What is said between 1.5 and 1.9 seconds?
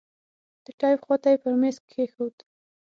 ميز